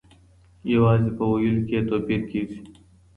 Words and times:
یوازې 0.73 1.09
په 1.17 1.23
ویلو 1.29 1.61
کي 1.67 1.73
یې 1.77 1.81
توپیر 1.89 2.21
کیږي. 2.31 2.59